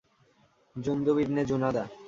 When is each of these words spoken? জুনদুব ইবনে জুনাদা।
জুনদুব 0.75 1.17
ইবনে 1.19 1.41
জুনাদা। 1.45 1.83